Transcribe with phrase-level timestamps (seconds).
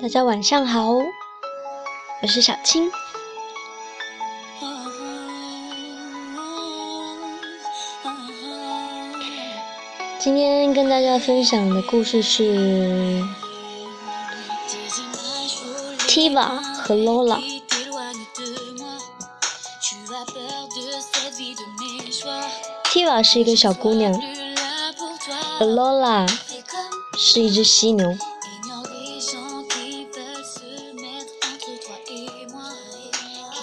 [0.00, 0.92] 大家晚上好，
[2.22, 2.90] 我是小青。
[10.18, 13.20] 今天跟大家分享的故事是
[16.06, 17.40] Tiva 和 Lola。
[22.84, 24.12] Tiva 是一个小姑娘，
[25.58, 26.28] 而 Lola
[27.22, 28.16] 是一只犀牛。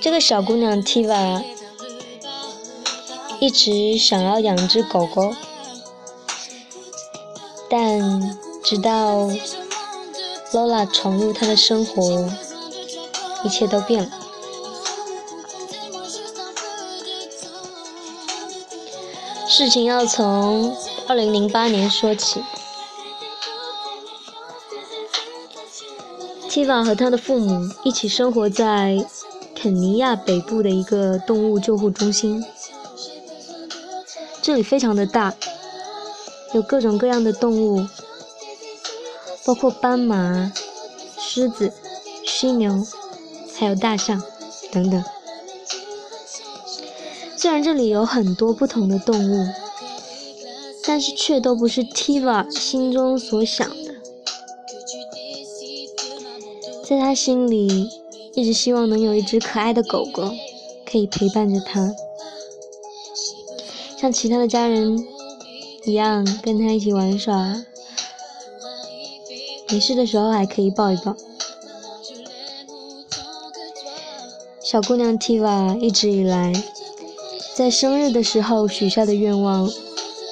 [0.00, 1.42] 这个小姑娘 Tiva
[3.40, 5.34] 一直想要养只狗狗，
[7.68, 9.28] 但直到
[10.52, 12.30] Lola 闯入她的生活，
[13.42, 14.10] 一切都变了。
[19.48, 20.74] 事情要从
[21.08, 22.42] 2008年说起
[26.50, 29.06] ，Tiva 和她的父母一起生活在。
[29.62, 32.42] 肯尼亚北部的一个动物救护中心，
[34.40, 35.34] 这里非常的大，
[36.54, 37.86] 有各种各样的动物，
[39.44, 40.50] 包括斑马、
[41.18, 41.74] 狮子、
[42.24, 42.86] 犀牛，
[43.54, 44.22] 还有大象
[44.72, 45.04] 等等。
[47.36, 49.46] 虽然这里有很多不同的动物，
[50.86, 53.70] 但是却都不是 Tiva 心中所想，
[56.90, 57.88] 在他心里。
[58.34, 60.30] 一直希望能有一只可爱的狗狗，
[60.84, 61.92] 可以陪伴着他，
[63.96, 65.04] 像其他的家人
[65.84, 67.60] 一样跟他一起玩耍，
[69.68, 71.16] 没事的时候还可以抱一抱。
[74.62, 76.52] 小姑娘 Tiva 一直以来
[77.56, 79.68] 在生日的时候许下的愿望，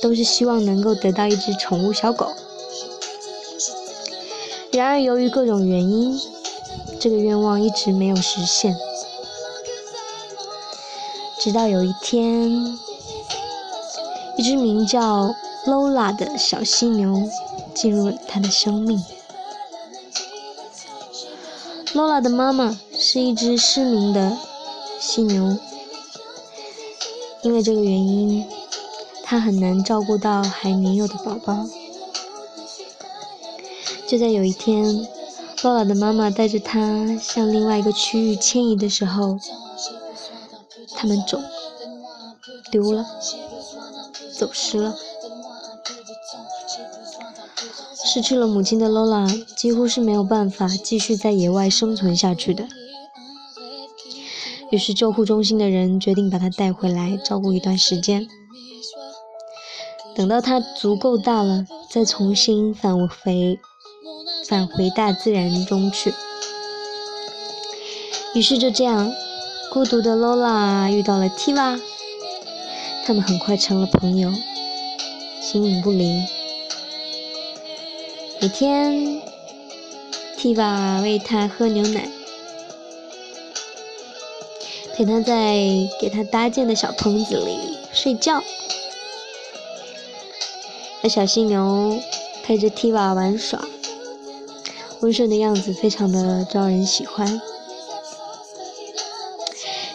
[0.00, 2.32] 都是希望能够得到一只宠物小狗。
[4.72, 6.18] 然而由于各种原因，
[7.02, 8.76] 这个愿望一直没有实现，
[11.36, 12.78] 直到有一天，
[14.36, 15.34] 一只名叫
[15.66, 17.28] Lola 的小犀牛
[17.74, 19.04] 进入了他的生命。
[21.92, 24.38] Lola 的妈妈是一只失明的
[25.00, 25.58] 犀牛，
[27.42, 28.46] 因为这个原因，
[29.24, 31.66] 她很难照顾到还年幼的宝宝。
[34.06, 35.04] 就在有一天。
[35.62, 39.38] 洛拉的妈妈带着她向另外一个区域迁移的时候，
[40.96, 41.40] 他们走
[42.72, 43.06] 丢了，
[44.36, 44.96] 走失了。
[48.04, 52.66] 失去了母亲的洛拉几乎是没有办法继续在野外生存下去的。
[54.70, 58.26] 于是救护中心的人决定把她带回来照顾一段时间，
[60.16, 63.60] 等到她足够大了，再重新返回。
[64.46, 66.12] 返回大自然中去。
[68.34, 69.12] 于是就这样，
[69.70, 71.80] 孤独的 Lola 遇到了 Tiva，
[73.04, 74.32] 他们很快成了朋友，
[75.40, 76.22] 形影不离。
[78.40, 79.20] 每天
[80.38, 82.08] ，Tiva 喂他喝牛奶，
[84.94, 85.54] 陪他在
[86.00, 88.42] 给他搭建的小棚子里睡觉，
[91.08, 92.00] 小犀牛
[92.42, 93.62] 陪着 Tiva 玩耍。
[95.02, 97.40] 温顺的样子非常的招人喜欢。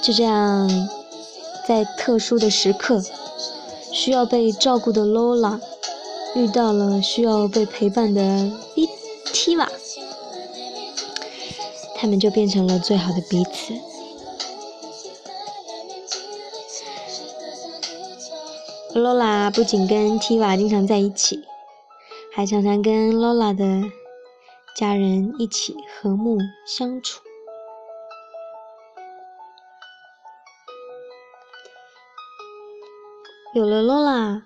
[0.00, 0.88] 就这样，
[1.66, 3.02] 在特殊的时刻，
[3.92, 5.60] 需要被照顾的 Lola
[6.36, 8.22] 遇到了需要被陪伴的
[9.32, 9.68] Tiva，
[11.96, 13.74] 他们就变成了最好的彼此。
[18.94, 21.42] Lola 不仅跟 Tiva 经常在一起，
[22.32, 23.64] 还常常跟 Lola 的。
[24.74, 27.20] 家人一起和睦相处。
[33.54, 34.44] 有了 Lola，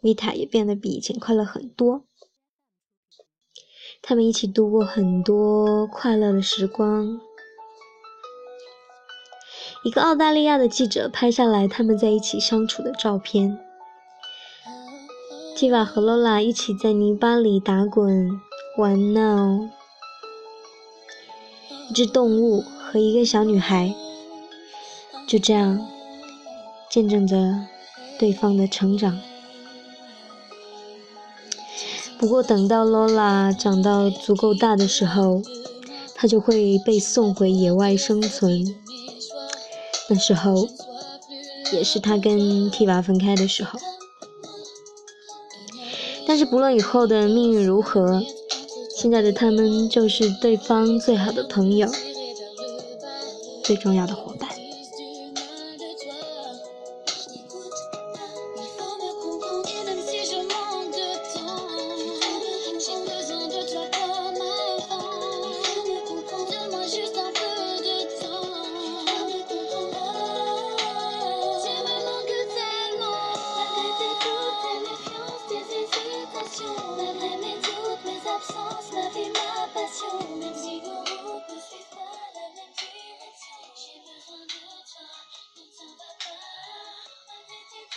[0.00, 2.04] 维塔也变得比以前快乐很多。
[4.00, 7.20] 他们一起度过很多快乐的时光。
[9.84, 13.58] 一个澳大利亚的记者拍下来他们在一起相处的照片。
[15.54, 18.40] Tiva 和罗拉一起在泥巴里打滚。
[18.80, 19.68] 玩闹，
[21.90, 23.94] 一只动物和一个小女孩，
[25.28, 25.86] 就这样
[26.88, 27.66] 见证着
[28.18, 29.20] 对方的成长。
[32.18, 35.42] 不过，等到 Lola 长到足够大的时候，
[36.14, 38.64] 她就会被送回野外生存。
[40.08, 40.66] 那时候，
[41.74, 43.78] 也是她跟 Tiva 分开的时候。
[46.26, 48.22] 但是不论以后的命运如何，
[49.00, 51.88] 现在的他们就是对方最好的朋友，
[53.62, 54.49] 最重要的伙伴。
[79.92, 82.86] 千万次的误会，撕扯了满地
[83.18, 83.42] 的伤。
[83.74, 84.54] 谁把谎的
[84.86, 84.92] 错，
[85.56, 86.24] 都藏了吧？
[87.26, 87.94] 完美的结局，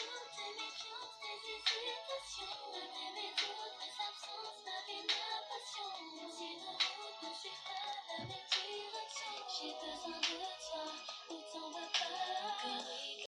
[0.57, 0.81] 没出
[1.22, 1.69] 现几次
[2.07, 2.73] 的伤。